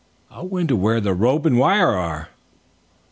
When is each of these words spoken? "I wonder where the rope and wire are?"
"I 0.31 0.41
wonder 0.41 0.75
where 0.75 0.99
the 0.99 1.13
rope 1.13 1.45
and 1.45 1.59
wire 1.59 1.89
are?" 1.89 2.29